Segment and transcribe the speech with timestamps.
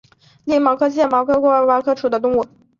[0.47, 2.43] 颗粒毛壳蟹为扇蟹科毛壳蟹属的动物。